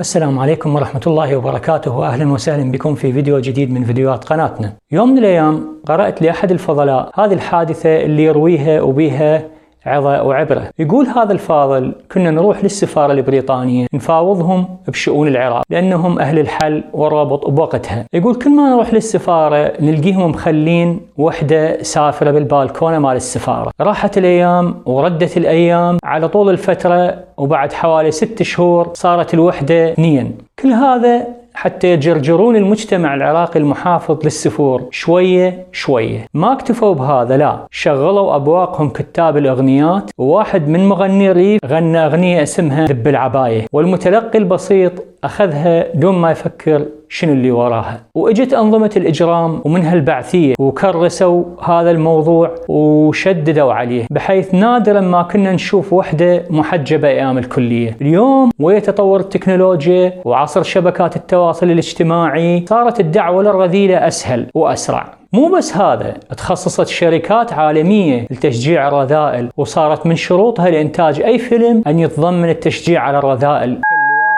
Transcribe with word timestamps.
السلام 0.00 0.38
عليكم 0.38 0.74
ورحمة 0.74 1.00
الله 1.06 1.36
وبركاته. 1.36 1.96
وأهلا 1.96 2.32
وسهلا 2.32 2.70
بكم 2.70 2.94
في 2.94 3.12
فيديو 3.12 3.38
جديد 3.38 3.72
من 3.72 3.84
فيديوهات 3.84 4.24
قناتنا. 4.24 4.72
يوم 4.92 5.08
من 5.08 5.18
الأيام 5.18 5.80
قرأت 5.86 6.22
لأحد 6.22 6.50
الفضلاء 6.50 7.10
هذه 7.14 7.32
الحادثة 7.32 8.04
اللي 8.04 8.24
يرويها 8.24 8.80
وبيها 8.82 9.42
عظة 9.86 10.22
وعبرة. 10.22 10.70
يقول 10.78 11.06
هذا 11.06 11.32
الفاضل 11.32 11.92
كنا 12.12 12.30
نروح 12.30 12.64
للسفارة 12.64 13.12
البريطانية 13.12 13.86
نفاوضهم 13.94 14.68
بشؤون 14.88 15.28
العراق 15.28 15.62
لأنهم 15.70 16.18
أهل 16.18 16.38
الحل 16.38 16.84
والرابط 16.92 17.50
بوقتها. 17.50 18.04
يقول 18.12 18.34
كل 18.34 18.50
ما 18.50 18.70
نروح 18.70 18.94
للسفارة 18.94 19.72
نلقيهم 19.80 20.30
مخلين 20.30 21.00
وحدة 21.18 21.82
سافرة 21.82 22.30
بالبالكونة 22.30 22.98
مال 22.98 23.16
السفارة. 23.16 23.70
راحت 23.80 24.18
الأيام 24.18 24.74
وردت 24.86 25.36
الأيام 25.36 25.98
على 26.04 26.28
طول 26.28 26.50
الفترة 26.50 27.14
وبعد 27.36 27.72
حوالي 27.72 28.10
ست 28.10 28.42
شهور 28.42 28.90
صارت 28.94 29.34
الوحدة 29.34 29.92
اثنين 29.92 30.38
كل 30.62 30.72
هذا 30.72 31.26
حتى 31.56 31.92
يجرجرون 31.92 32.56
المجتمع 32.56 33.14
العراقي 33.14 33.60
المحافظ 33.60 34.24
للسفور. 34.24 34.82
شوية 34.90 35.66
شوية. 35.72 36.26
ما 36.34 36.52
اكتفوا 36.52 36.94
بهذا 36.94 37.36
لا. 37.36 37.66
شغلوا 37.70 38.36
أبواقهم 38.36 38.88
كتاب 38.88 39.36
الأغنيات. 39.36 40.10
وواحد 40.18 40.68
من 40.68 40.88
مغني 40.88 41.30
الريف 41.30 41.60
غنى 41.66 41.98
أغنية 42.06 42.42
اسمها 42.42 42.86
دب 42.86 43.08
العباية 43.08 43.66
والمتلقي 43.72 44.38
البسيط 44.38 44.92
أخذها 45.24 45.94
دون 45.94 46.14
ما 46.14 46.30
يفكر 46.30 46.86
شنو 47.08 47.32
اللي 47.32 47.50
وراها؟ 47.50 48.00
وإجت 48.14 48.52
أنظمة 48.52 48.90
الإجرام 48.96 49.60
ومنها 49.64 49.94
البعثية 49.94 50.54
وكرسوا 50.58 51.44
هذا 51.64 51.90
الموضوع 51.90 52.54
وشددوا 52.68 53.72
عليه 53.72 54.06
بحيث 54.10 54.54
نادرا 54.54 55.00
ما 55.00 55.22
كنا 55.22 55.52
نشوف 55.52 55.92
وحدة 55.92 56.44
محجبة 56.50 57.08
أيام 57.08 57.38
الكلية. 57.38 57.96
اليوم 58.00 58.50
ويا 58.60 58.78
تطور 58.78 59.20
التكنولوجيا 59.20 60.12
وعصر 60.24 60.62
شبكات 60.62 61.16
التواصل 61.16 61.70
الاجتماعي 61.70 62.64
صارت 62.68 63.00
الدعوة 63.00 63.42
للرذيلة 63.42 64.06
أسهل 64.06 64.46
وأسرع. 64.54 65.16
مو 65.32 65.56
بس 65.56 65.76
هذا 65.76 66.14
تخصصت 66.36 66.86
شركات 66.86 67.52
عالمية 67.52 68.26
لتشجيع 68.30 68.88
الرذائل 68.88 69.48
وصارت 69.56 70.06
من 70.06 70.16
شروطها 70.16 70.70
لإنتاج 70.70 71.20
أي 71.20 71.38
فيلم 71.38 71.82
أن 71.86 71.98
يتضمن 71.98 72.48
التشجيع 72.48 73.02
على 73.02 73.18
الرذائل. 73.18 73.80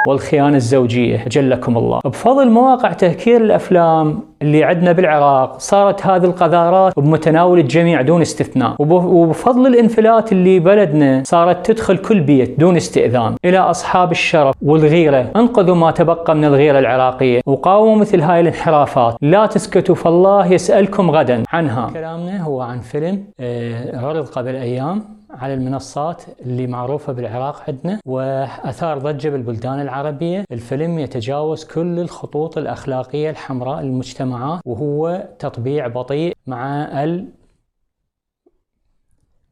والخيانة 0.07 0.57
الزوجية. 0.57 1.25
جلكم 1.31 1.77
الله. 1.77 2.01
بفضل 2.05 2.51
مواقع 2.51 2.93
تهكير 2.93 3.41
الأفلام 3.41 4.21
اللي 4.43 4.65
عندنا 4.65 4.93
بالعراق 4.93 5.59
صارت 5.59 6.07
هذه 6.07 6.25
القذارات 6.25 6.99
بمتناول 6.99 7.59
الجميع 7.59 8.03
دون 8.03 8.21
استثناء. 8.21 8.75
وبفضل 8.79 9.67
الانفلات 9.67 10.33
اللي 10.33 10.59
بلدنا 10.59 11.23
صارت 11.27 11.67
تدخل 11.67 11.97
كل 11.97 12.21
بيت 12.21 12.61
دون 12.61 12.77
استئذان. 12.77 13.35
إلى 13.45 13.59
أصحاب 13.59 14.11
الشرف 14.11 14.55
والغيرة. 14.63 15.31
أنقذوا 15.37 15.75
ما 15.75 15.91
تبقى 15.91 16.35
من 16.35 16.45
الغيرة 16.45 16.79
العراقية. 16.79 17.41
وقاوموا 17.47 17.97
مثل 17.97 18.21
هاي 18.21 18.41
الانحرافات. 18.41 19.17
لا 19.23 19.47
تسكتوا 19.47 19.95
فالله 19.95 20.53
يسألكم 20.53 21.11
غدا. 21.11 21.43
عنها 21.53 21.91
كلامنا 21.91 22.43
هو 22.43 22.61
عن 22.61 22.79
فيلم 22.81 23.25
آه، 23.41 24.07
عرض 24.07 24.27
قبل 24.27 24.57
أيام. 24.57 25.18
على 25.39 25.55
المنصات 25.55 26.23
اللي 26.41 26.67
معروفة 26.67 27.13
بالعراق 27.13 27.63
عندنا 27.71 28.01
وأثار 28.07 28.99
ضجة 28.99 29.29
بالبلدان 29.29 29.81
العربية. 29.81 30.45
الفيلم 30.53 30.99
يتجاوز 30.99 31.65
كل 31.65 31.99
الخطوط 31.99 32.59
الأخلاقية 32.59 33.31
الحمراء 33.31 33.83
للمجتمعات 33.83 34.61
وهو 34.65 35.29
تطبيع 35.39 35.87
بطيء 35.87 36.37
مع 36.47 36.83
ال 37.05 37.29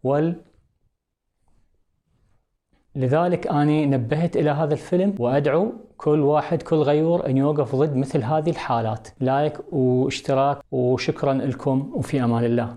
وال. 0.05 0.37
لذلك 2.95 3.47
أنا 3.47 3.87
نبهت 3.87 4.37
إلى 4.37 4.51
هذا 4.51 4.75
الفيلم 4.75 5.15
وأدعو 5.19 5.73
كل 5.97 6.21
واحد 6.21 6.63
كل 6.63 6.77
غيور 6.77 7.27
أن 7.27 7.37
يوقف 7.37 7.75
ضد 7.75 7.97
مثل 7.97 8.23
هذه 8.23 8.51
الحالات. 8.51 9.09
لايك 9.21 9.73
واشتراك 9.73 10.59
وشكرا 10.73 11.35
لكم 11.35 11.93
وفي 11.95 12.25
أمان 12.25 12.45
الله. 12.45 12.65